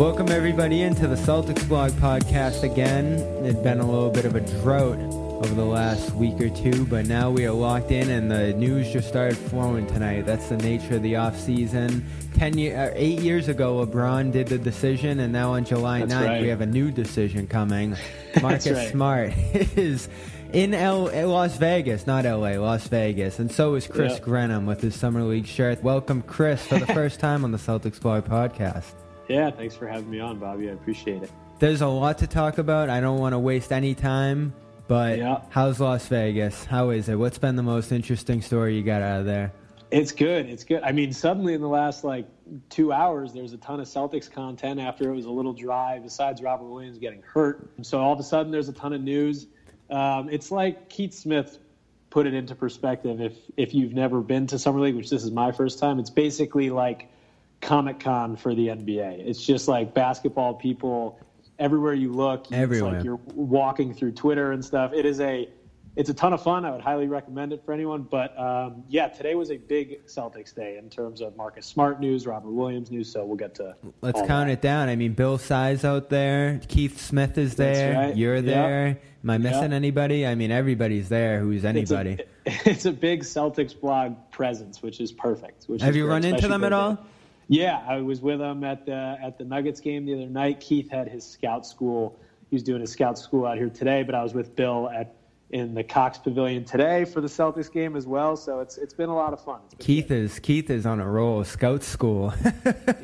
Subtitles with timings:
[0.00, 3.18] Welcome everybody into the Celtics blog podcast again.
[3.44, 7.04] It's been a little bit of a drought over the last week or two, but
[7.04, 10.24] now we are locked in and the news just started flowing tonight.
[10.24, 12.06] That's the nature of the off season.
[12.34, 16.14] Ten year, uh, eight years ago, LeBron did the decision, and now on July That's
[16.14, 16.40] 9th, right.
[16.40, 17.94] we have a new decision coming.
[18.40, 18.88] Marcus right.
[18.90, 19.34] Smart
[19.76, 20.08] is
[20.54, 24.20] in L- Las Vegas, not LA, Las Vegas, and so is Chris Yeah.
[24.20, 25.82] Grenham with his summer league shirt.
[25.82, 28.94] Welcome, Chris, for the first time on the Celtics blog podcast.
[29.30, 30.68] Yeah, thanks for having me on, Bobby.
[30.68, 31.30] I appreciate it.
[31.60, 32.90] There's a lot to talk about.
[32.90, 34.52] I don't want to waste any time,
[34.88, 35.42] but Yeah.
[35.50, 36.64] how's Las Vegas?
[36.64, 37.14] How is it?
[37.14, 39.52] What's been the most interesting story you got out of there?
[39.92, 40.46] It's good.
[40.46, 40.82] It's good.
[40.82, 42.26] I mean, suddenly in the last like
[42.70, 46.42] two hours, there's a ton of Celtics content after it was a little dry, besides
[46.42, 47.70] Robert Williams getting hurt.
[47.82, 49.46] So all of a sudden, there's a ton of news.
[49.90, 51.58] Um, it's like Keith Smith
[52.08, 53.20] put it into perspective.
[53.20, 56.10] If if you've never been to summer league, which this is my first time, it's
[56.10, 57.08] basically like
[57.60, 59.26] Comic Con for the NBA.
[59.26, 61.18] It's just like basketball people
[61.58, 62.42] everywhere you look.
[62.46, 62.94] It's Everywhere.
[62.94, 64.92] like you're walking through Twitter and stuff.
[64.92, 65.48] It is a
[65.96, 66.64] it's a ton of fun.
[66.64, 68.02] I would highly recommend it for anyone.
[68.02, 72.26] But um, yeah, today was a big Celtics day in terms of Marcus Smart news,
[72.28, 73.12] Robert Williams news.
[73.12, 74.52] So we'll get to Let's count that.
[74.52, 74.88] it down.
[74.88, 78.16] I mean, Bill Sy's out there, Keith Smith is there, right.
[78.16, 78.44] you're Yep.
[78.44, 78.86] there.
[79.24, 79.72] Am I missing Yep.
[79.72, 80.26] anybody?
[80.26, 82.18] I mean, everybody's there who's It's a, anybody.
[82.46, 85.64] it's a big Celtics blog presence, which is perfect.
[85.64, 86.94] Which Have is you great, run into them at all?
[86.94, 87.02] day.
[87.50, 90.60] Yeah, I was with him at the at the Nuggets game the other night.
[90.60, 92.16] Keith had his scout school.
[92.48, 95.16] He was doing his scout school out here today, but I was with Bill at
[95.50, 98.36] in the Cox Pavilion today for the Celtics game as well.
[98.36, 99.58] So it's it's been a lot of fun.
[99.80, 100.18] Keith good.
[100.26, 101.42] is Keith is on a roll.
[101.42, 102.32] Scout school.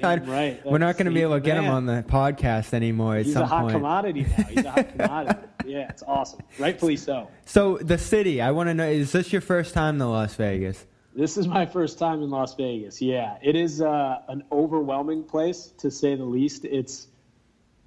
[0.02, 0.64] Right.
[0.64, 3.34] We're not going to be able to get him on the podcast anymore at He's
[3.34, 3.72] some a hot point.
[3.72, 4.44] commodity now.
[4.44, 5.41] He's a hot commodity.
[5.64, 6.41] Yeah, it's awesome.
[6.61, 7.28] Rightfully so.
[7.44, 10.86] So the city, I want to know: is this your first time to Las Vegas?
[11.17, 13.00] This is my first time in Las Vegas.
[13.00, 16.67] Yeah, it is uh, an overwhelming place to say the least.
[16.67, 17.06] It's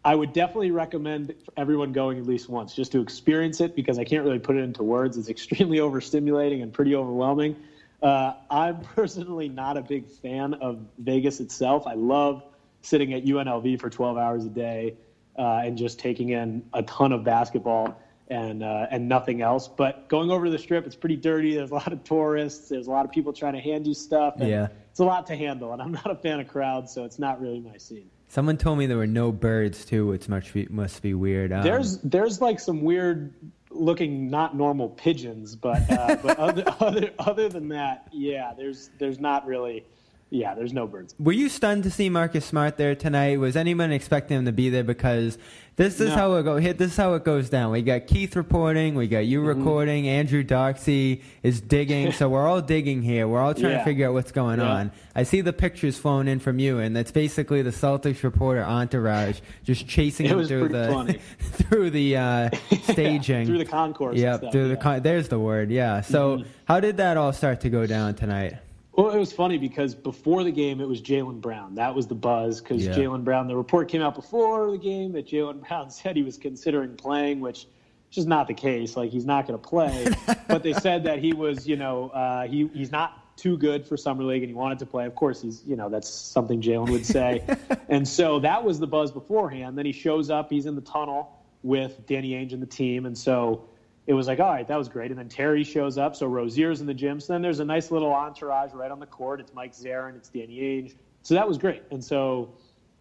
[0.03, 4.03] I would definitely recommend everyone going at least once just to experience it because I
[4.03, 5.15] can't really put it into words.
[5.15, 7.55] It's extremely overstimulating and pretty overwhelming.
[8.02, 11.86] Uh, I'm personally not a big fan of Vegas itself.
[11.86, 12.42] I love
[12.82, 14.95] sitting at UNLV for 12 hours a day
[15.37, 17.95] uh, and just taking in a ton of basketball
[18.29, 19.67] and uh, and nothing else.
[19.67, 21.55] But going over to the strip, it's pretty dirty.
[21.55, 22.69] There's a lot of tourists.
[22.69, 24.35] There's a lot of people trying to hand you stuff.
[24.39, 24.67] And Yeah.
[24.91, 27.41] it's a lot to handle, and I'm not a fan of crowds, so it's not
[27.41, 28.09] really my scene.
[28.27, 31.51] Someone told me there were no birds too, which must be must be weird.
[31.51, 33.33] Um, There's there's like some weird
[33.71, 39.19] looking not normal pigeons, but uh, but other, other other than that, yeah, there's there's
[39.19, 39.83] not really,
[40.31, 41.15] yeah, there's no birds.
[41.19, 43.39] Were you stunned to see Marcus Smart there tonight?
[43.39, 44.83] Was anyone expecting him to be there?
[44.83, 45.37] Because
[45.75, 46.15] this is No.
[46.15, 46.57] how it go.
[46.57, 47.71] Hit this is how it goes down.
[47.71, 49.31] We got Keith reporting, we got Mm-hmm.
[49.31, 52.11] you recording, Andrew Doxey is digging.
[52.11, 53.27] so we're all digging here.
[53.27, 54.67] We're all trying to figure out what's going Yeah.
[54.71, 54.91] on.
[55.15, 59.39] I see the pictures flown in from you, and that's basically the Celtics reporter entourage
[59.63, 62.49] just chasing him through the through the uh,
[62.83, 63.47] staging.
[63.47, 64.13] through the concourse.
[64.13, 64.75] and Yep, stuff, through the yeah.
[64.75, 64.81] Mm-hmm.
[64.83, 65.71] con- there's the word.
[65.71, 66.01] Yeah.
[66.01, 68.57] So how did that all start to go down tonight?
[68.94, 71.76] Well, it was funny because before the game, it was Jaylen Brown.
[71.76, 72.94] That was the buzz because Yeah.
[72.94, 73.48] Jaylen Brown.
[73.48, 77.39] The report came out before the game that Jaylen Brown said he was considering playing,
[77.39, 77.67] which is
[78.11, 78.98] just not the case.
[78.98, 80.08] Like he's not going to play.
[80.48, 83.95] but they said that he was, you know, uh, he he's not too good for
[83.95, 85.06] summer league and he wanted to play.
[85.06, 87.44] Of course, he's, you know, that's something Jaylen would say.
[87.89, 89.77] and so that was the buzz beforehand.
[89.77, 90.50] Then he shows up.
[90.50, 93.68] He's in the tunnel with Danny Ainge and the team, and so
[94.09, 95.11] it was like, all right, that was great.
[95.11, 96.15] And then Terry shows up.
[96.15, 97.20] So Rozier's in the gym.
[97.20, 99.39] So then there's a nice little entourage right on the court.
[99.39, 100.95] It's Mike Zarren, it's Danny Ainge.
[101.21, 101.83] So that was great.
[101.92, 102.55] And so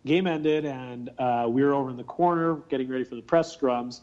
[0.05, 3.57] game ended, and uh, we were over in the corner getting ready for the press
[3.57, 4.03] scrums.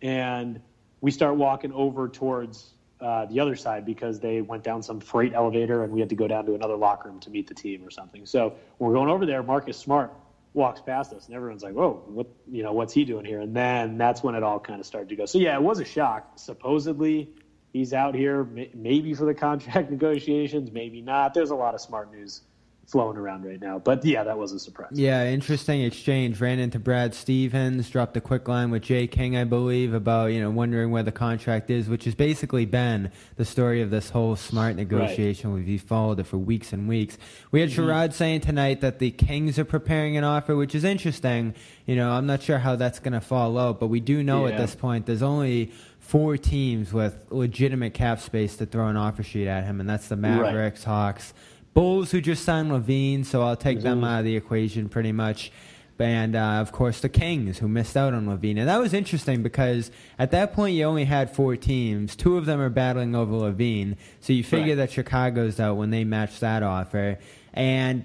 [0.00, 0.58] And
[1.02, 5.34] we start walking over towards uh, the other side because they went down some freight
[5.34, 7.84] elevator and we had to go down to another locker room to meet the team
[7.84, 8.24] or something.
[8.24, 10.10] So we're going over there, Marcus Smart
[10.56, 12.26] walks past us and everyone's like, "Whoa, what?
[12.50, 15.10] You know, what's he doing here?" And then that's when it all kind of started
[15.10, 15.26] to go.
[15.26, 16.32] So yeah, it was a shock.
[16.36, 17.30] Supposedly
[17.72, 18.44] he's out here,
[18.74, 21.34] maybe for the contract negotiations, maybe not.
[21.34, 22.40] There's a lot of smart news
[22.86, 24.90] flowing around right now, but yeah, that was a surprise.
[24.92, 26.40] Yeah, interesting exchange.
[26.40, 30.40] Ran into Brad Stevens, dropped a quick line with Jay King, I believe, about you
[30.40, 34.36] know wondering where the contract is, which has basically been the story of this whole
[34.36, 35.52] smart negotiation.
[35.52, 37.18] We've followed it for weeks and weeks.
[37.50, 37.82] We had mm-hmm.
[37.82, 41.54] Sherrod saying tonight that the Kings are preparing an offer, which is interesting.
[41.86, 44.46] You know, I'm not sure how that's going to fall out, but we do know
[44.46, 45.72] at this point there's only
[46.06, 50.06] four teams with legitimate cap space to throw an offer sheet at him, and that's
[50.06, 51.34] the Mavericks, Hawks.
[51.76, 55.52] Bulls, who just signed LaVine, so I'll take them out of the equation pretty much.
[55.98, 58.58] And uh, of course, the Kings, who missed out on LaVine.
[58.58, 62.16] And that was interesting because at that point, you only had four teams.
[62.16, 63.96] Two of them are battling over LaVine.
[64.20, 64.76] So you figure Right.
[64.76, 67.18] that Chicago's out when they match that offer.
[67.52, 68.04] And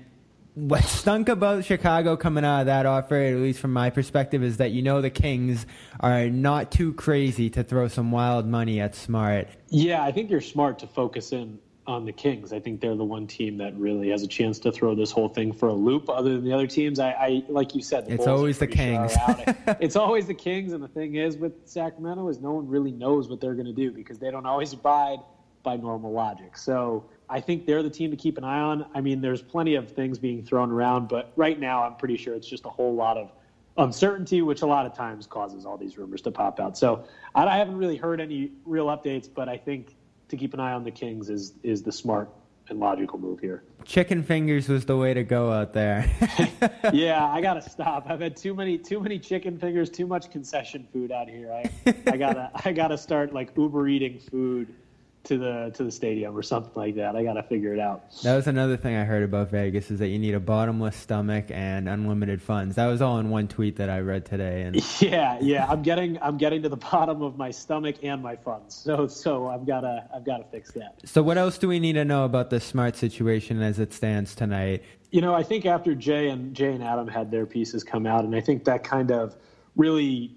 [0.55, 4.57] what stunk about Chicago coming out of that offer, at least from my perspective, is
[4.57, 5.65] that you know the Kings
[6.01, 9.47] are not too crazy to throw some wild money at Smart.
[9.69, 11.57] Yeah, I think you're smart to focus in
[11.87, 12.53] on the Kings.
[12.53, 15.29] I think they're the one team that really has a chance to throw this whole
[15.29, 16.09] thing for a loop.
[16.09, 19.13] Other than the other teams, I, I like you said, the it's always the Kings.
[19.79, 23.29] It's always the Kings, and the thing is with Sacramento is no one really knows
[23.29, 25.19] what they're going to do because they don't always abide
[25.63, 26.57] by normal logic.
[26.57, 28.85] So I think they're the team to keep an eye on.
[28.93, 32.35] I mean, there's plenty of things being thrown around, but right now I'm pretty sure
[32.35, 33.31] it's just a whole lot of
[33.77, 36.77] uncertainty, which a lot of times causes all these rumors to pop out.
[36.77, 39.95] So I haven't really heard any real updates, but I think
[40.31, 42.29] to keep an eye on the Kings is is the smart
[42.69, 43.63] and logical move here.
[43.85, 46.09] Chicken fingers was the way to go out there.
[46.93, 48.05] yeah, I gotta stop.
[48.09, 51.51] I've had too many too many chicken fingers, too much concession food out here.
[51.51, 51.69] I
[52.07, 54.73] I gotta I gotta start like Uber eating food
[55.23, 57.15] to the to the stadium or something like that.
[57.15, 58.11] I got to figure it out.
[58.23, 61.45] That was another thing I heard about Vegas is that you need a bottomless stomach
[61.49, 62.75] and unlimited funds.
[62.75, 64.63] That was all in one tweet that I read today.
[64.63, 68.35] And yeah, yeah, I'm getting I'm getting to the bottom of my stomach and my
[68.35, 68.75] funds.
[68.75, 71.01] So so I've got to I've got to fix that.
[71.05, 74.33] So what else do we need to know about the smart situation as it stands
[74.33, 74.83] tonight?
[75.11, 78.23] You know, I think after Jay and Jay and Adam had their pieces come out,
[78.23, 79.35] and I think that kind of
[79.75, 80.35] really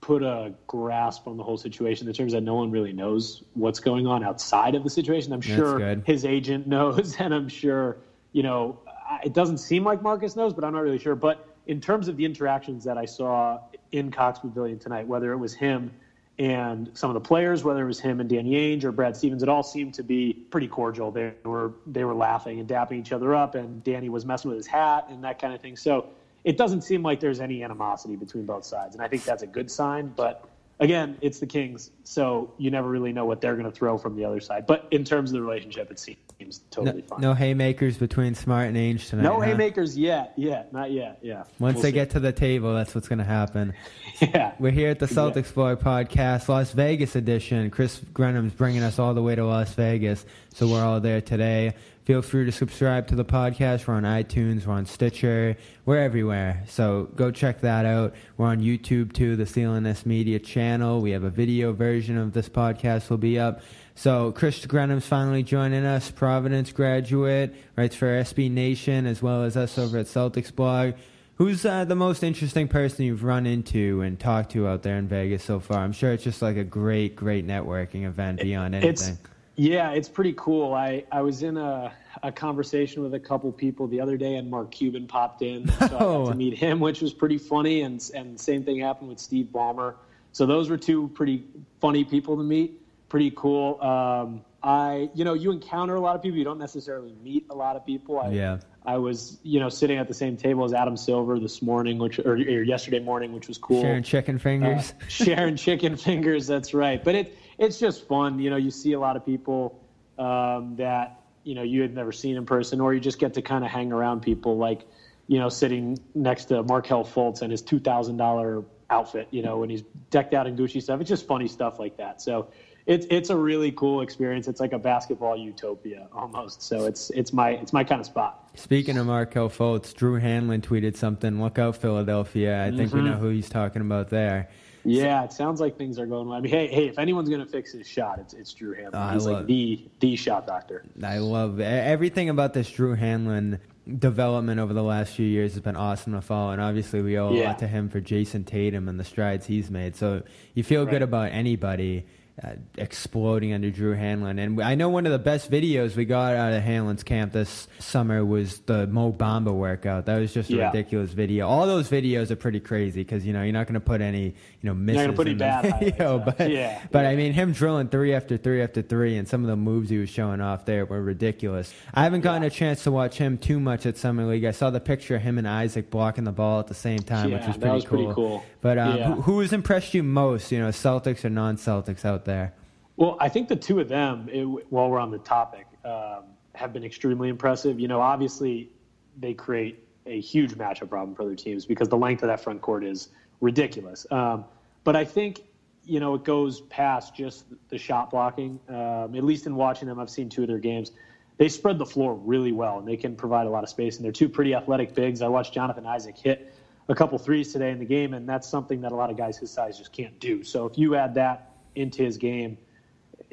[0.00, 3.80] put a grasp on the whole situation in terms that no one really knows what's
[3.80, 5.32] going on outside of the situation.
[5.32, 7.96] I'm sure his agent knows, and I'm sure,
[8.32, 8.78] you know,
[9.24, 11.14] it doesn't seem like Marcus knows, but I'm not really sure.
[11.14, 13.60] But in terms of the interactions that I saw
[13.92, 15.90] in Cox Pavilion tonight, whether it was him
[16.38, 19.42] and some of the players, whether it was him and Danny Ainge or Brad Stevens,
[19.42, 21.10] it all seemed to be pretty cordial.
[21.10, 24.56] They were they were laughing and dapping each other up, and Danny was messing with
[24.56, 25.76] his hat and that kind of thing.
[25.76, 26.06] So
[26.44, 29.46] it doesn't seem like there's any animosity between both sides, and I think that's a
[29.46, 30.12] good sign.
[30.16, 30.48] But
[30.80, 34.16] again, it's the Kings, so you never really know what they're going to throw from
[34.16, 34.66] the other side.
[34.66, 37.20] But in terms of the relationship, it seems totally no, fine.
[37.20, 39.22] No haymakers between Smart and Ainge tonight.
[39.22, 39.40] No huh?
[39.40, 41.18] haymakers yet, yet, not yet.
[41.22, 41.44] Yeah.
[41.58, 41.92] Once we'll they see.
[41.92, 43.74] get to the table, that's what's going to happen.
[44.20, 44.54] yeah.
[44.58, 47.70] We're here at the Celtics Blog Podcast, Las Vegas edition.
[47.70, 51.74] Chris Grenham's bringing us all the way to Las Vegas, so we're all there today.
[52.10, 53.86] Feel free to subscribe to the podcast.
[53.86, 56.64] We're on iTunes, we're on Stitcher, we're everywhere.
[56.66, 58.16] So go check that out.
[58.36, 61.00] We're on YouTube too, the CLNS Media channel.
[61.00, 63.62] We have a video version of this podcast will be up.
[63.94, 69.56] So Chris Grenham's finally joining us, Providence graduate, writes for SB Nation as well as
[69.56, 70.94] us over at Celtics Blog.
[71.36, 75.06] Who's uh, the most interesting person you've run into and talked to out there in
[75.06, 75.78] Vegas so far?
[75.78, 78.90] I'm sure it's just like a great, great networking event beyond anything.
[78.90, 80.74] It's, yeah, it's pretty cool.
[80.74, 81.92] I, I was in a,
[82.22, 85.74] a conversation with a couple people the other day, and Mark Cuban popped in, so
[85.80, 85.84] oh.
[85.84, 86.32] I got to oh.
[86.34, 87.82] meet him, which was pretty funny.
[87.82, 89.94] And and same thing happened with Steve Ballmer.
[90.32, 91.44] So those were two pretty
[91.80, 92.80] funny people to meet.
[93.08, 93.80] Pretty cool.
[93.82, 96.38] Um, I, you know, you encounter a lot of people.
[96.38, 98.20] You don't necessarily meet a lot of people.
[98.20, 98.58] I, yeah.
[98.84, 102.18] I was, you know, sitting at the same table as Adam Silver this morning, which
[102.18, 103.82] or, or yesterday morning, which was cool.
[103.82, 104.92] Sharing chicken fingers.
[104.92, 106.46] Uh, sharing chicken fingers.
[106.46, 107.02] That's right.
[107.02, 108.40] But it it's just fun.
[108.40, 109.80] You know, you see a lot of people
[110.18, 113.42] um, that you know you had never seen in person, or you just get to
[113.42, 114.86] kind of hang around people like
[115.28, 119.28] you know sitting next to Markelle Fultz and his two thousand dollar outfit.
[119.30, 121.00] You know, when he's decked out in Gucci stuff.
[121.00, 122.20] It's just funny stuff like that.
[122.20, 122.48] So.
[122.86, 124.48] It's, it's a really cool experience.
[124.48, 126.62] It's like a basketball utopia almost.
[126.62, 128.50] So it's it's my it's my kind of spot.
[128.54, 131.40] Speaking of Markelle Fultz, Drew Hanlen tweeted something.
[131.40, 132.64] Look out, Philadelphia!
[132.64, 133.04] I think mm-hmm.
[133.04, 134.48] we know who he's talking about there.
[134.84, 136.38] Yeah, it sounds like things are going well.
[136.38, 138.94] I mean, hey, hey, if anyone's going to fix his shot, it's it's Drew Hanlen.
[138.94, 140.84] Uh, He's like the the shot doctor.
[141.02, 143.58] I love everything about this Drew Hanlen
[143.98, 147.32] development over the last few years has been awesome to follow, and obviously we owe
[147.32, 147.42] yeah.
[147.42, 149.96] a lot to him for Jayson Tatum and the strides he's made.
[149.96, 150.22] So
[150.54, 150.92] you feel right.
[150.92, 152.06] good about anybody
[152.42, 154.42] uh, exploding under Drew Hanlen.
[154.42, 157.68] And I know one of the best videos we got out of Hanlen's camp this
[157.78, 160.06] summer was the Mo Bamba workout.
[160.06, 160.66] That was just a yeah.
[160.68, 161.46] ridiculous video.
[161.46, 164.24] All those videos are pretty crazy because you know you're not going to put any
[164.24, 165.02] you know misses.
[165.02, 166.82] You're not going to put any bad video, but yeah.
[166.90, 169.90] but I mean him drilling three after three after three, and some of the moves
[169.90, 171.74] he was showing off there were ridiculous.
[171.92, 172.48] I haven't gotten yeah.
[172.48, 174.44] a chance to watch him too much at summer league.
[174.44, 177.30] I saw the picture of him and Isaac blocking the ball at the same time,
[177.30, 177.98] yeah, which was pretty was cool.
[177.98, 178.44] Pretty cool.
[178.62, 180.52] But um, who, who has impressed you most?
[180.52, 182.54] You know, Celtics or non-Celtics out there?
[182.96, 186.24] Well, I think the two of them, it, while we're on the topic, um,
[186.54, 187.80] have been extremely impressive.
[187.80, 188.70] You know, obviously
[189.18, 192.60] they create a huge matchup problem for other teams because the length of that front
[192.60, 193.08] court is
[193.40, 194.06] ridiculous.
[194.10, 194.44] Um,
[194.84, 195.42] but I think
[195.84, 198.60] you know it goes past just the shot blocking.
[198.68, 200.92] Um, at least in watching them, I've seen two of their games.
[201.36, 203.96] They spread the floor really well, and they can provide a lot of space.
[203.96, 205.22] And they're two pretty athletic bigs.
[205.22, 206.52] I watched Jonathan Isaac hit
[206.88, 209.38] a couple threes today in the game, and that's something that a lot of guys
[209.38, 210.44] his size just can't do.
[210.44, 212.58] So if you add that into his game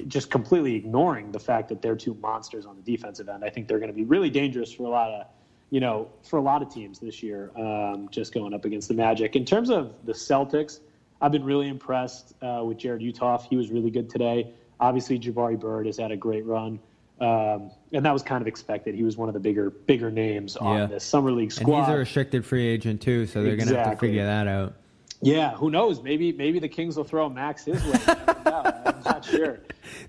[0.08, 3.44] just completely ignoring the fact that they're two monsters on the defensive end.
[3.44, 5.27] I think they're going to be really dangerous for a lot of
[5.70, 8.94] you know, for a lot of teams this year, um, just going up against the
[8.94, 9.36] Magic.
[9.36, 10.79] In terms of the Celtics,
[11.20, 13.48] I've been really impressed uh, with Jarrod Uthoff.
[13.50, 14.53] He was really good today.
[14.79, 16.79] Obviously, Jabari Bird has had a great run.
[17.20, 18.94] Um, and that was kind of expected.
[18.94, 20.86] He was one of the bigger bigger names on yeah.
[20.86, 21.79] the summer league squad.
[21.79, 23.74] And he's a restricted free agent too, so they're exactly.
[23.74, 24.75] going to have to figure that out.
[25.21, 26.01] Yeah, who knows?
[26.01, 28.00] Maybe maybe the Kings will throw Max his way.
[28.05, 29.59] I'm not sure.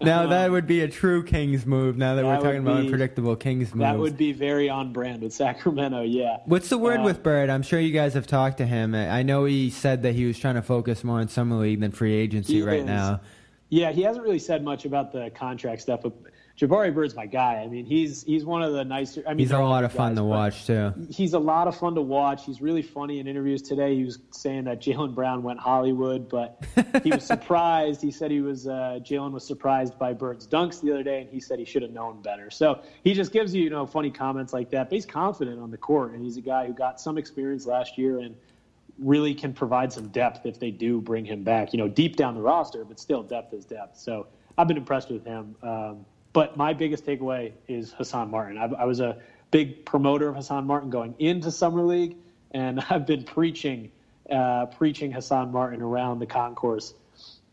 [0.02, 1.96] Now um, that would be a true Kings move.
[1.96, 5.22] Now that, that we're talking about unpredictable Kings moves, that would be very on brand
[5.22, 6.02] with Sacramento.
[6.02, 6.38] Yeah.
[6.44, 7.48] What's the word uh, with Bird?
[7.48, 8.94] I'm sure you guys have talked to him.
[8.94, 11.90] I know he said that he was trying to focus more on summer league than
[11.90, 12.86] free agency right is.
[12.86, 13.20] now.
[13.70, 16.12] Yeah, he hasn't really said much about the contract stuff, but
[16.58, 17.56] Jabari Bird's my guy.
[17.56, 19.22] I mean, he's he's one of the nicer.
[19.26, 20.92] I mean, he's a lot of fun guys, to watch too.
[21.08, 22.44] He's a lot of fun to watch.
[22.44, 23.94] He's really funny in interviews today.
[23.94, 26.64] He was saying that Jaylen Brown went Hollywood, but
[27.04, 28.02] he was surprised.
[28.02, 31.30] he said he was uh, Jaylen was surprised by Bird's dunks the other day, and
[31.30, 32.50] he said he should have known better.
[32.50, 34.88] So he just gives you you know funny comments like that.
[34.88, 37.96] But he's confident on the court, and he's a guy who got some experience last
[37.96, 38.34] year and
[38.98, 41.72] really can provide some depth if they do bring him back.
[41.72, 43.98] You know, deep down the roster, but still depth is depth.
[43.98, 44.26] So
[44.56, 45.56] I've been impressed with him.
[45.62, 48.58] Um, but my biggest takeaway is Hassan Martin.
[48.58, 49.18] I, I was a
[49.50, 52.16] big promoter of Hassan Martin going into summer league,
[52.50, 53.90] and I've been preaching
[54.30, 56.92] uh, preaching Hassan Martin around the concourse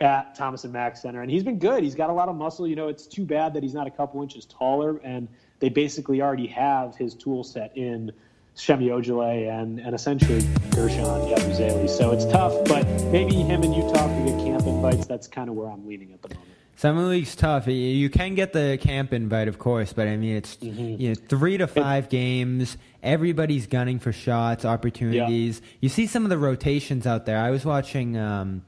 [0.02, 1.84] at Thomas and Mack Center, and he's been good.
[1.84, 2.68] He's got a lot of muscle.
[2.68, 6.22] You know, it's too bad that he's not a couple inches taller, and they basically
[6.22, 8.12] already have his tool set in
[8.56, 11.90] Semi Ojeleye and, and essentially Guerschon Yabusele.
[11.90, 15.06] So it's tough, but maybe him and Uthoff could get camp invites.
[15.06, 16.50] That's kind of where I'm leaning at the moment.
[16.78, 17.68] Summer league's tough.
[17.68, 21.02] You can get the camp invite, of course, but I mean it's mm-hmm.
[21.02, 22.78] you know three to five games.
[23.02, 25.62] Everybody's gunning for shots, opportunities.
[25.62, 25.70] Yeah.
[25.80, 27.38] You see some of the rotations out there.
[27.38, 28.18] I was watching.
[28.18, 28.64] Um,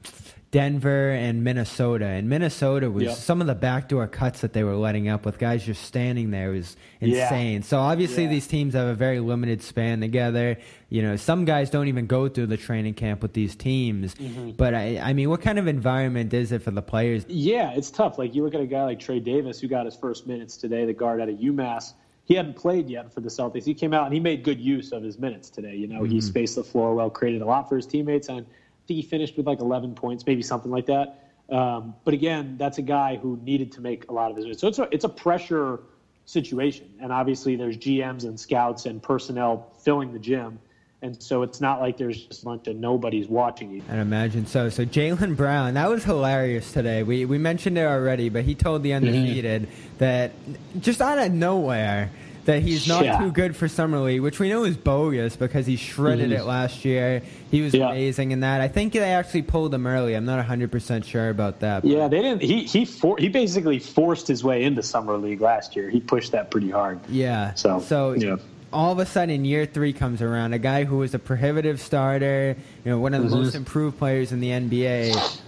[0.50, 2.06] Denver and Minnesota.
[2.06, 3.16] And Minnesota was yep.
[3.16, 6.50] some of the backdoor cuts that they were letting up with guys just standing there
[6.50, 7.60] was insane.
[7.60, 7.66] Yeah.
[7.66, 8.30] So obviously yeah.
[8.30, 10.56] these teams have a very limited span together.
[10.88, 14.14] You know, some guys don't even go through the training camp with these teams.
[14.14, 14.52] Mm-hmm.
[14.52, 17.26] But I, I mean, what kind of environment is it for the players?
[17.28, 18.16] Yeah, it's tough.
[18.16, 20.86] Like you look at a guy like Trey Davis who got his first minutes today,
[20.86, 21.92] the guard out of UMass.
[22.24, 23.64] He hadn't played yet for the Celtics.
[23.64, 25.74] He came out and he made good use of his minutes today.
[25.74, 26.12] You know, mm-hmm.
[26.12, 28.44] he spaced the floor well, created a lot for his teammates, and
[28.88, 31.30] think he finished with like 11 points, maybe something like that.
[31.50, 34.58] Um, but again, that's a guy who needed to make a lot of his.
[34.58, 35.80] So it's a, it's a pressure
[36.24, 40.58] situation, and obviously there's GMs and scouts and personnel filling the gym.
[41.00, 43.82] And so it's not like there's just a bunch of nobody's watching you.
[43.88, 44.68] I imagine so.
[44.68, 47.04] So Jaylen Brown, that was hilarious today.
[47.04, 49.06] We we mentioned it already, but he told the mm-hmm.
[49.06, 49.98] undefeated mm-hmm.
[49.98, 50.32] that
[50.80, 52.10] just out of nowhere
[52.48, 53.18] that he's not yeah.
[53.18, 56.40] too good for summer league, which we know is bogus because he shredded mm-hmm.
[56.40, 57.20] it last year.
[57.50, 57.90] He was yeah.
[57.90, 58.62] amazing in that.
[58.62, 60.14] I think they actually pulled him early.
[60.14, 61.82] I'm not 100 percent sure about that.
[61.82, 61.90] But.
[61.90, 62.40] Yeah, they didn't.
[62.40, 65.90] He he for, he basically forced his way into summer league last year.
[65.90, 67.00] He pushed that pretty hard.
[67.10, 67.52] Yeah.
[67.52, 68.36] So so yeah.
[68.72, 70.54] All of a sudden, year three comes around.
[70.54, 73.44] A guy who was a prohibitive starter, you know, one of the mm-hmm.
[73.44, 75.38] most improved players in the NBA,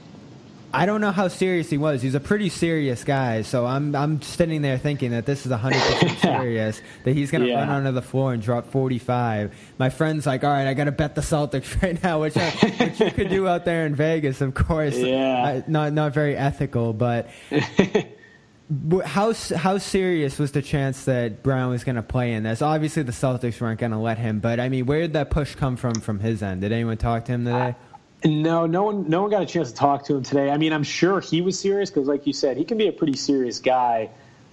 [0.72, 2.00] I don't know how serious he was.
[2.00, 5.78] He's a pretty serious guy, so I'm I'm sitting there thinking that this is 100
[5.80, 6.80] percent serious.
[7.04, 7.60] that he's going to yeah.
[7.60, 9.54] run onto the floor and drop 45.
[9.78, 12.50] My friend's like, "All right, I got to bet the Celtics right now," which I,
[12.50, 14.96] which you could do out there in Vegas, of course.
[14.96, 17.28] Yeah, uh, not not very ethical, but.
[19.04, 22.62] how how serious was the chance that Brown was going to play in this?
[22.62, 25.56] Obviously, the Celtics weren't going to let him, but I mean, where did that push
[25.56, 26.60] come from from his end?
[26.60, 27.74] Did anyone talk to him today?
[28.24, 30.50] No, no one, no one got a chance to talk to him today.
[30.50, 32.92] I mean, I'm sure he was serious because, like you said, he can be a
[32.92, 34.10] pretty serious guy.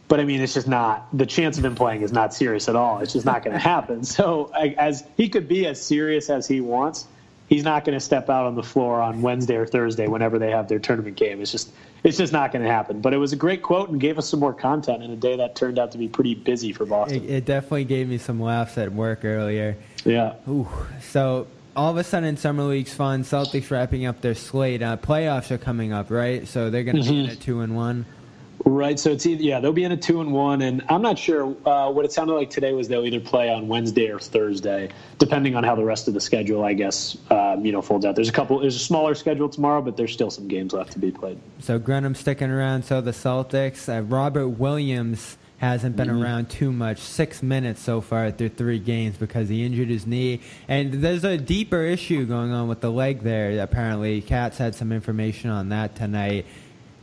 [0.07, 2.77] But I mean, it's just not the chance of him playing is not serious at
[2.77, 3.00] all.
[3.00, 4.03] It's just not going to happen.
[4.03, 7.07] So, as he could be as serious as he wants,
[7.50, 10.51] he's not going to step out on the floor on Wednesday or Thursday whenever they
[10.51, 11.41] have their tournament game.
[11.41, 11.69] It's just,
[12.03, 13.01] it's just not going to happen.
[13.01, 15.36] But it was a great quote and gave us some more content in a day
[15.38, 17.24] that turned out to be pretty busy for Boston.
[17.24, 19.77] It, it definitely gave me some laughs at work earlier.
[20.05, 20.36] Yeah.
[20.47, 20.67] Ooh.
[21.01, 21.47] So
[21.77, 23.24] all of a sudden summer league's fun.
[23.24, 24.81] Celtics wrapping up their slate.
[24.81, 26.48] Uh, playoffs are coming up, right?
[26.48, 27.12] So they're going to mm-hmm.
[27.12, 28.05] be in a two and one.
[28.65, 29.00] Right.
[29.00, 31.55] So it's either, yeah, they'll be in a two and one, and I'm not sure.
[31.65, 35.55] Uh, what it sounded like today was they'll either play on Wednesday or Thursday, depending
[35.55, 38.15] on how the rest of the schedule, I guess, um, you know, folds out.
[38.15, 38.60] There's a couple.
[38.60, 41.39] There's a smaller schedule tomorrow, but there's still some games left to be played.
[41.60, 42.84] So Grenham sticking around.
[42.84, 43.88] So the Celtics.
[43.88, 46.24] Uh, Robert Williams hasn't been mm-hmm.
[46.24, 47.00] around too much.
[47.00, 50.42] Six minutes so far through three games because he injured his knee.
[50.68, 54.22] And there's a deeper issue going on with the leg there, apparently.
[54.22, 56.46] Katz had some information on that tonight.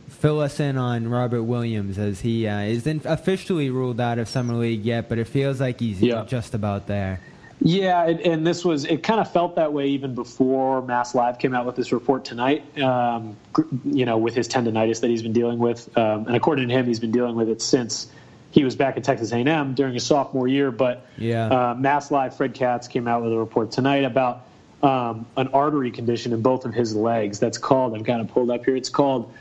[0.07, 4.53] Fill us in on Robert Williams as he uh, isn't officially ruled out of Summer
[4.53, 6.23] League yet, but it feels like he's yeah.
[6.23, 7.19] just about there.
[7.61, 9.01] Yeah, and this was it.
[9.01, 12.77] Kind of felt that way even before Mass Live came out with this report tonight.
[12.79, 13.37] Um,
[13.85, 16.85] you know, with his tendonitis that he's been dealing with, um, and according to him,
[16.85, 18.07] he's been dealing with it since
[18.55, 20.71] he was back at Texas A&M during his sophomore year.
[20.71, 21.47] But yeah.
[21.47, 24.45] uh, Mass Live Fred Katz came out with a report tonight about
[24.81, 27.37] um, an artery condition in both of his legs.
[27.37, 27.93] That's called.
[27.95, 28.77] I've got it pulled up here.
[28.77, 29.31] It's called.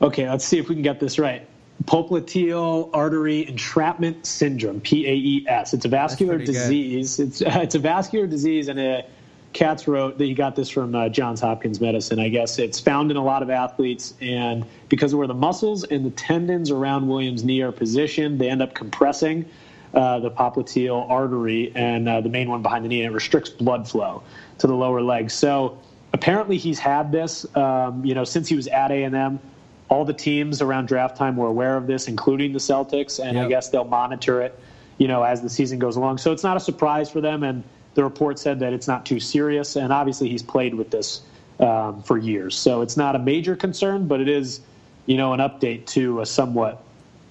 [0.00, 1.44] Okay, let's see if we can get this right.
[1.86, 5.74] Popliteal artery entrapment syndrome (PAES).
[5.74, 7.16] It's a vascular disease.
[7.16, 7.26] Good.
[7.26, 9.04] It's it's a vascular disease, and a
[9.52, 12.18] Katz wrote that he got this from uh, Johns Hopkins Medicine.
[12.18, 15.84] I guess it's found in a lot of athletes, and because of where the muscles
[15.84, 19.46] and the tendons around Williams' knee are positioned, they end up compressing
[19.94, 23.48] uh, the popliteal artery and uh, the main one behind the knee, and it restricts
[23.48, 24.22] blood flow
[24.58, 25.30] to the lower leg.
[25.30, 25.78] So
[26.12, 29.40] apparently, he's had this, um, you know, since he was at A and M
[29.88, 33.46] all the teams around draft time were aware of this, including the Celtics, and yep.
[33.46, 34.58] I guess they'll monitor it,
[34.98, 36.18] you know, as the season goes along.
[36.18, 37.62] So it's not a surprise for them, and
[37.96, 41.22] the report said that it's not too serious, and obviously he's played with this
[41.58, 44.60] um, for years, so it's not a major concern, but it is,
[45.06, 46.82] you know, an update to a somewhat,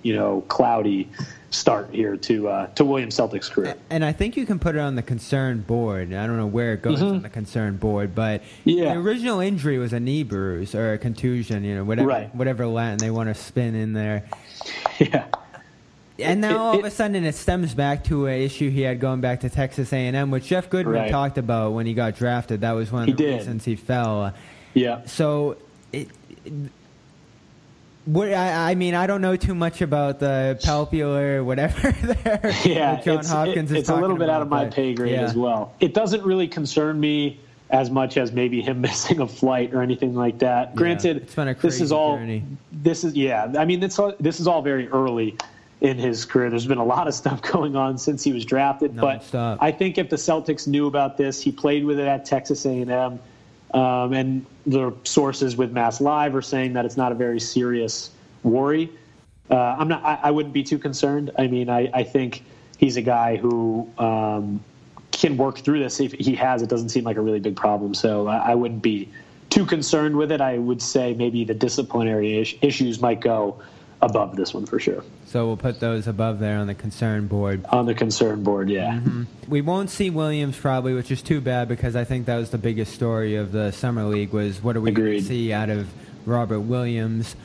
[0.01, 1.07] you know, cloudy
[1.51, 3.75] start here to uh, to William Celtics' career.
[3.91, 6.13] And I think you can put it on the concern board.
[6.13, 7.15] I don't know where it goes mm-hmm.
[7.15, 8.93] on the concern board, but yeah.
[8.93, 11.63] the original injury was a knee bruise or a contusion.
[11.63, 12.35] You know, whatever right.
[12.35, 14.25] whatever Latin they want to spin in there.
[14.97, 15.25] Yeah.
[16.19, 18.99] And now it, all of a sudden it stems back to an issue he had
[18.99, 21.11] going back to Texas A&M, which Jeff Goodman right.
[21.11, 22.61] talked about when he got drafted.
[22.61, 24.33] That was one of the reasons he fell.
[24.73, 25.05] Yeah.
[25.05, 25.57] So
[25.91, 26.09] it,
[28.05, 31.91] what, I, I, mean, I don't know too much about the palpular whatever
[32.23, 32.53] there.
[32.65, 35.13] Yeah, John it's, Hopkins it, it's a little bit about, out of my pay grade
[35.13, 35.21] yeah.
[35.21, 35.73] as well.
[35.79, 37.39] It doesn't really concern me
[37.71, 40.75] as much as maybe him missing a flight or anything like that.
[40.75, 42.43] Granted, yeah, this is all journey.
[42.71, 43.51] this is yeah.
[43.57, 45.35] I mean, this all, this is all very early
[45.81, 46.49] in his career.
[46.49, 49.23] There's been a lot of stuff going on since he was drafted, but
[49.61, 53.19] I think if the Celtics knew about this, he played with it at Texas A&M,
[53.73, 58.11] um, and the sources with Mass Live are saying that it's not a very serious
[58.43, 58.89] worry.
[59.49, 60.03] Uh, I'm not.
[60.03, 61.31] I, I, wouldn't be too concerned.
[61.37, 62.43] I mean, I, I think
[62.77, 64.63] he's a guy who um,
[65.11, 65.99] can work through this.
[65.99, 67.93] If he has, it doesn't seem like a really big problem.
[67.93, 69.09] So I, I wouldn't be
[69.51, 70.41] too concerned with it.
[70.41, 73.61] I would say maybe the disciplinary issues might go
[74.05, 75.03] above this one for sure.
[75.25, 77.65] So we'll put those above there on the concern board.
[77.65, 78.93] On the concern board, yeah.
[78.93, 79.23] Mm-hmm.
[79.47, 82.57] We won't see Williams probably, which is too bad because I think that was the
[82.57, 85.89] biggest story of the summer league was what are we going to see out of
[86.25, 87.35] Robert Williams.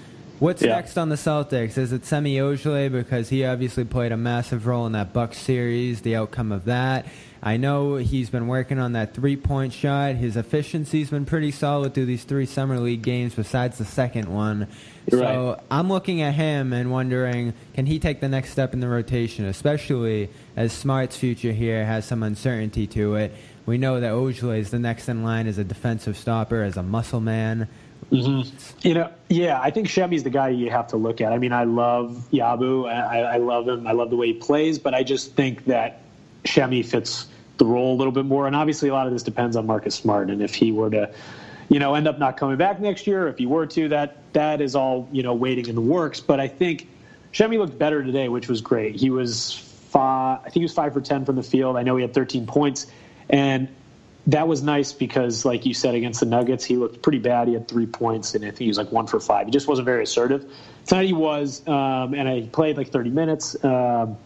[0.40, 0.76] What's yeah.
[0.76, 1.76] next on the Celtics?
[1.76, 6.00] Is it Semi Ojeleye because he obviously played a massive role in that Bucks series,
[6.00, 7.04] the outcome of that.
[7.42, 10.14] I know he's been working on that three point shot.
[10.14, 14.66] His efficiency's been pretty solid through these three summer league games, besides the second one.
[15.10, 15.60] You're so right.
[15.70, 19.44] I'm looking at him and wondering, can he take the next step in the rotation,
[19.44, 23.34] especially as Smart's future here has some uncertainty to it.
[23.66, 26.82] We know that Ojeleye is the next in line as a defensive stopper, as a
[26.82, 27.68] muscle man.
[28.10, 28.88] Mm-hmm.
[28.88, 31.32] You know, yeah, I think Semi's the guy you have to look at.
[31.32, 32.88] I mean, I love Yabu.
[32.88, 33.86] I, I love him.
[33.86, 36.00] I love the way he plays, but I just think that
[36.44, 37.26] Semi fits
[37.58, 38.46] the role a little bit more.
[38.46, 40.30] And obviously, a lot of this depends on Marcus Smart.
[40.30, 41.12] And if he were to,
[41.68, 44.60] you know, end up not coming back next year, if he were to, that that
[44.60, 46.20] is all you know waiting in the works.
[46.20, 46.88] But I think
[47.32, 48.96] Semi looked better today, which was great.
[48.96, 49.54] He was
[49.90, 50.40] five.
[50.40, 51.76] I think he was five for ten from the field.
[51.76, 52.88] I know he had 13 points,
[53.28, 53.68] and
[54.26, 57.48] that was nice because, like you said, against the Nuggets, he looked pretty bad.
[57.48, 59.46] He had three points, and I think he was like one for five.
[59.46, 60.50] He just wasn't very assertive.
[60.86, 63.62] Tonight he was, um, and I played like 30 minutes.
[63.64, 64.18] Um,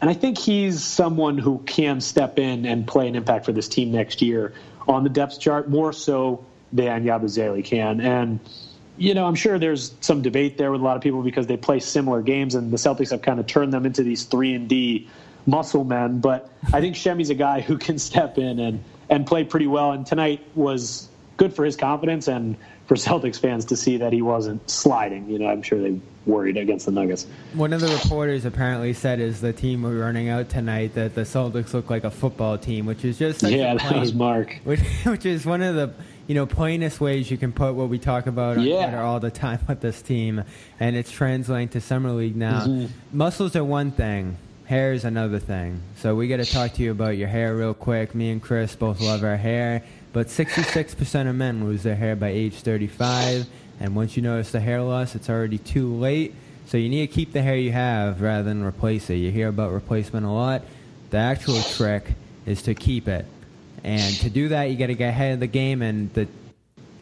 [0.00, 3.68] and I think he's someone who can step in and play an impact for this
[3.68, 4.52] team next year
[4.86, 8.00] on the depth chart more so than Yabusele can.
[8.00, 8.40] And
[8.96, 11.56] you know, I'm sure there's some debate there with a lot of people because they
[11.56, 14.68] play similar games, and the Celtics have kind of turned them into these three and
[14.68, 15.08] D
[15.46, 16.20] muscle men.
[16.20, 19.92] But I think Semi's a guy who can step in and and played pretty well.
[19.92, 24.22] And tonight was good for his confidence and for Celtics fans to see that he
[24.22, 25.28] wasn't sliding.
[25.28, 27.26] You know, I'm sure they worried against the Nuggets.
[27.54, 31.22] One of the reporters apparently said is the team we're running out tonight that the
[31.22, 34.58] Celtics look like a football team, which is just yeah, that was Mark.
[34.64, 35.92] Which, which is one of the
[36.26, 38.86] you know plainest ways you can put what we talk about on yeah.
[38.86, 40.42] Twitter all the time with this team,
[40.80, 42.62] and it's translating to summer league now.
[42.62, 43.16] Mm-hmm.
[43.16, 44.36] Muscles are one thing.
[44.66, 45.82] Hair is another thing.
[45.96, 48.14] So we got to talk to you about your hair real quick.
[48.14, 49.82] Me and Chris both love our hair,
[50.14, 53.46] but 66% of men lose their hair by age 35.
[53.78, 56.34] And once you notice the hair loss, it's already too late.
[56.66, 59.16] So you need to keep the hair you have rather than replace it.
[59.16, 60.62] You hear about replacement a lot.
[61.10, 62.14] The actual trick
[62.46, 63.26] is to keep it.
[63.82, 65.82] And to do that, you got to get ahead of the game.
[65.82, 66.26] And the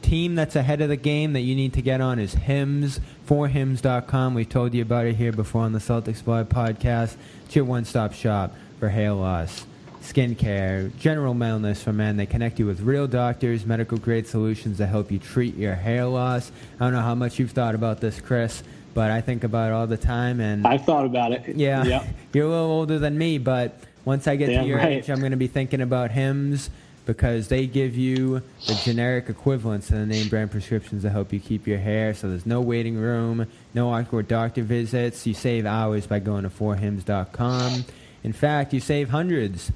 [0.03, 4.35] team that's ahead of the game that you need to get on is Hims, forhims.com.
[4.35, 7.17] We've told you about it here before on the Celtics Blog podcast.
[7.47, 9.65] It's your one stop shop for hair loss,
[10.03, 12.17] skincare, general wellness for men.
[12.17, 16.05] They connect you with real doctors, medical grade solutions that help you treat your hair
[16.05, 16.51] loss.
[16.79, 18.63] I don't know how much you've thought about this, Chris,
[18.95, 20.41] but I think about it all the time.
[20.41, 21.57] And I've thought about it.
[21.57, 22.07] Yeah, yep.
[22.33, 24.93] you're a little older than me, but once I get Damn to your right.
[24.93, 26.71] age, I'm going to be thinking about Hims
[27.05, 31.41] because they give you the generic equivalents to the name brand prescriptions to help you
[31.41, 32.15] keep your hair.
[32.15, 35.27] So there's no waiting room, no awkward doctor visits.
[35.27, 37.85] You save hours by going to forhims.com.
[38.23, 39.73] In fact, you save hundreds.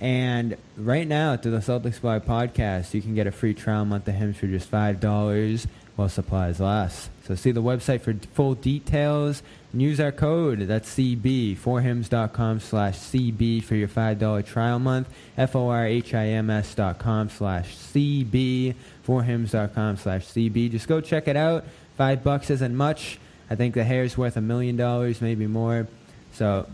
[0.00, 4.08] And right now, through the Celtics Blog podcast, you can get a free trial month
[4.08, 7.10] of Hims for just $5 while supplies last.
[7.26, 9.42] So see the website for full details
[9.72, 10.60] use our code.
[10.60, 15.08] That's CB, forhims.com slash CB for your $5 trial month.
[15.36, 18.74] F-O-R-H-I-M-S dot com slash CB,
[19.06, 20.72] forhims.com slash CB.
[20.72, 21.64] Just go check it out.
[21.96, 23.18] Five bucks isn't much.
[23.48, 25.86] I think the hair's worth a million dollars, maybe more.
[26.32, 26.66] So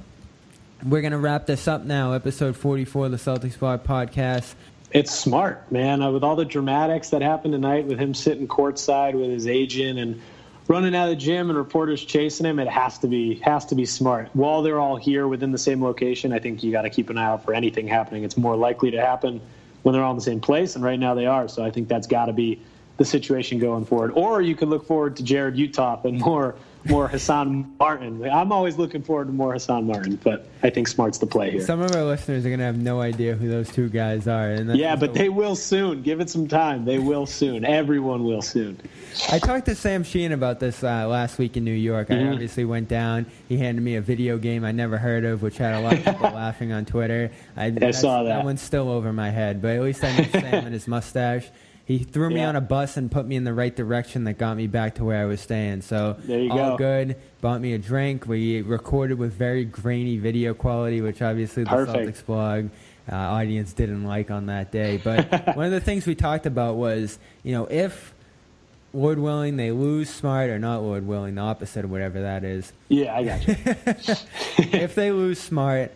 [0.85, 2.13] we're going to wrap this up now.
[2.13, 4.55] Episode 44 of the Celtics Blog podcast.
[4.93, 6.01] It's smart, man.
[6.01, 9.99] Uh, with all the dramatics that happened tonight, with him sitting courtside with his agent
[9.99, 10.21] and
[10.69, 13.75] running out of the gym and reporters chasing him, it has to be has to
[13.75, 14.31] be smart.
[14.33, 17.19] While they're all here within the same location, I think you got to keep an
[17.19, 18.25] eye out for anything happening.
[18.25, 19.41] It's more likely to happen
[19.83, 21.49] when they're all in the same place, and right now they are.
[21.49, 22.61] So I think that's got to be
[22.97, 24.13] the situation going forward.
[24.15, 26.57] Or you could look forward to Jarrod Uthoff and more
[26.89, 28.23] more Hassan Martin.
[28.29, 31.61] I'm always looking forward to more Hassan Martin, but I think Smart's the play here.
[31.61, 34.51] Some of our listeners are going to have no idea who those two guys are.
[34.51, 36.03] And yeah, but the- they will soon.
[36.03, 36.85] Give it some time.
[36.85, 37.65] They will soon.
[37.65, 38.81] Everyone will soon.
[39.31, 42.11] I talked to Sam Sheen about this uh, last week in New York.
[42.11, 43.27] I obviously went down.
[43.49, 46.05] He handed me a video game I never heard of, which had a lot of
[46.05, 47.31] people laughing on Twitter.
[47.57, 48.37] I, that's- saw that.
[48.37, 51.47] That one's still over my head, but at least I know Sam and his mustache.
[51.87, 52.49] He threw me Yeah.
[52.49, 55.05] on a bus and put me in the right direction that got me back to
[55.05, 55.83] where I was staying.
[55.83, 56.77] So There you all go.
[56.77, 57.17] good.
[57.41, 58.27] Bought me a drink.
[58.27, 62.19] We recorded with very grainy video quality, which obviously the Perfect.
[62.19, 62.69] Celtics blog
[63.11, 64.97] uh, audience didn't like on that day.
[65.03, 68.13] But one of the things we talked about was, you know, if
[68.93, 72.73] Lord willing they lose Smart or not Lord willing, the opposite of whatever that is.
[72.89, 73.55] Yeah, I got you.
[74.59, 75.93] if they lose Smart,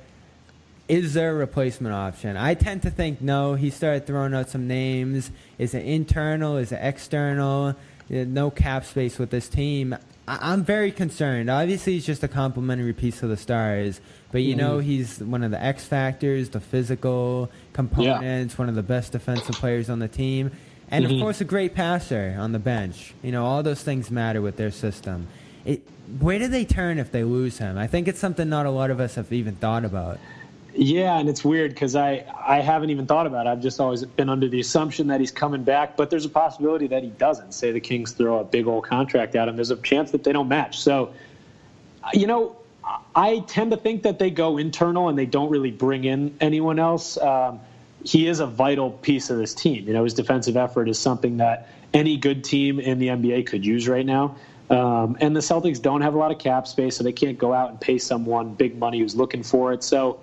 [0.90, 2.36] is there a replacement option?
[2.36, 3.54] I tend to think no.
[3.54, 5.30] He started throwing out some names.
[5.56, 6.56] Is it internal?
[6.56, 7.76] Is it external?
[8.08, 9.94] No cap space with this team.
[10.26, 11.48] I- I'm very concerned.
[11.48, 14.00] Obviously, he's just a complimentary piece of the stars,
[14.32, 18.82] but you know he's one of the X factors, the physical components, one of the
[18.82, 20.50] best defensive players on the team,
[20.90, 21.20] and of Mhm.
[21.20, 23.14] course a great passer on the bench.
[23.22, 25.28] You know all those things matter with their system.
[25.64, 25.82] It,
[26.18, 27.78] where do they turn if they lose him?
[27.78, 30.18] I think it's something not a lot of us have even thought about.
[30.74, 33.50] Yeah, and it's weird because I, I haven't even thought about it.
[33.50, 36.86] I've just always been under the assumption that he's coming back, but there's a possibility
[36.88, 37.52] that he doesn't.
[37.52, 40.32] Say the Kings throw a big old contract at him, there's a chance that they
[40.32, 40.78] don't match.
[40.80, 41.12] So,
[42.12, 42.56] you know,
[43.14, 46.78] I tend to think that they go internal and they don't really bring in anyone
[46.78, 47.18] else.
[47.18, 47.60] Um,
[48.04, 49.86] he is a vital piece of this team.
[49.86, 53.64] You know, his defensive effort is something that any good team in the NBA could
[53.64, 54.36] use right now.
[54.70, 57.52] Um, and the Celtics don't have a lot of cap space, so they can't go
[57.52, 59.82] out and pay someone big money who's looking for it.
[59.82, 60.20] So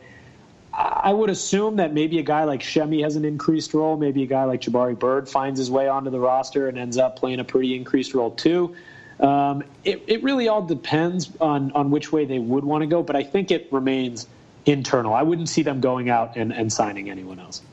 [0.77, 3.97] I would assume that maybe a guy like Semi has an increased role.
[3.97, 7.17] Maybe a guy like Jabari Bird finds his way onto the roster and ends up
[7.17, 8.75] playing a pretty increased role too.
[9.19, 13.01] Um, it, it really all depends on, on which way they would want to go,
[13.01, 14.27] but I think it remains
[14.67, 15.15] internal.
[15.15, 17.63] I wouldn't see them going out and, and signing anyone else.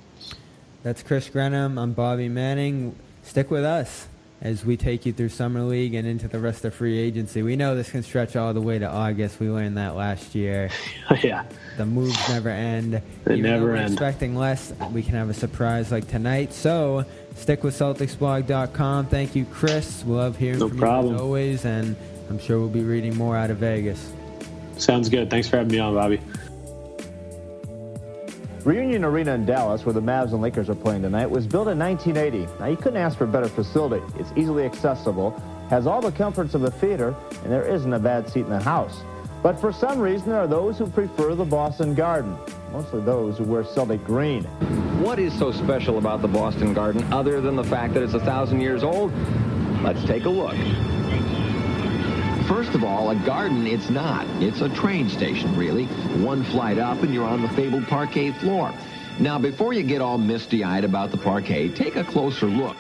[0.83, 1.77] That's Chris Grenham.
[1.77, 2.97] I'm Bobby Manning.
[3.23, 4.07] Stick with us
[4.43, 7.43] as we take you through Summer League and into the rest of free agency.
[7.43, 9.41] We know this can stretch all the way to August.
[9.41, 10.71] We learned that last year.
[11.11, 11.45] Oh, yeah.
[11.77, 13.01] The moves never end.
[13.25, 13.93] They Even never we're end.
[13.93, 16.53] expecting less, we can have a surprise like tonight.
[16.55, 17.05] So
[17.37, 19.07] stick with CelticsBlog.com.
[19.07, 20.03] Thank you, Chris.
[20.05, 21.09] We love hearing No from problem.
[21.13, 21.95] you as always, and
[22.31, 24.13] I'm sure we'll be reading more out of Vegas.
[24.79, 25.29] Sounds good.
[25.29, 26.21] Thanks for having me on, Bobby.
[28.65, 31.79] Reunion Arena in Dallas, where the Mavs and Lakers are playing tonight, was built in
[31.79, 32.51] 1980.
[32.59, 34.03] Now, you couldn't ask for a better facility.
[34.19, 38.27] It's easily accessible, has all the comforts of a theater, and there isn't a bad
[38.31, 39.03] seat in the house.
[39.43, 42.39] But for some reason, there are those who prefer the Boston Garden,
[42.73, 44.45] mostly those who wear Celtic green.
[45.03, 48.21] What is so special about the Boston Garden other than the fact that it's a
[48.21, 49.13] thousand years old?
[49.83, 50.57] Let's take a look.
[52.47, 54.27] First of all, a garden it's not.
[54.43, 55.87] It's a train station, really.
[56.23, 58.75] One flight up and you're on the fabled parquet floor.
[59.19, 62.77] Now, before you get all misty-eyed about the parquet, take a closer look.